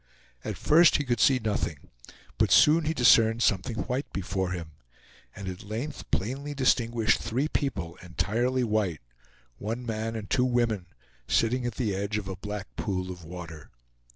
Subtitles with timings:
[0.43, 1.91] At first he could see nothing,
[2.39, 4.71] but soon he discerned something white before him,
[5.35, 9.01] and at length plainly distinguished three people, entirely white;
[9.59, 10.87] one man and two women,
[11.27, 13.69] sitting at the edge of a black pool of water.